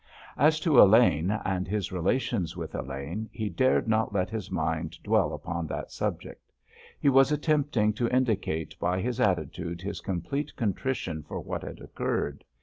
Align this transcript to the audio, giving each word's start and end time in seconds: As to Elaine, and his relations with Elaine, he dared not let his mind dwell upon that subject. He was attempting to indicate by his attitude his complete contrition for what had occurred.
As 0.39 0.59
to 0.61 0.81
Elaine, 0.81 1.29
and 1.29 1.67
his 1.67 1.91
relations 1.91 2.57
with 2.57 2.73
Elaine, 2.73 3.29
he 3.31 3.49
dared 3.49 3.87
not 3.87 4.11
let 4.11 4.31
his 4.31 4.49
mind 4.49 4.97
dwell 5.03 5.31
upon 5.31 5.67
that 5.67 5.91
subject. 5.91 6.51
He 6.99 7.07
was 7.07 7.31
attempting 7.31 7.93
to 7.93 8.09
indicate 8.09 8.75
by 8.79 8.99
his 8.99 9.19
attitude 9.19 9.79
his 9.79 10.01
complete 10.01 10.55
contrition 10.55 11.21
for 11.21 11.39
what 11.39 11.61
had 11.61 11.81
occurred. 11.81 12.43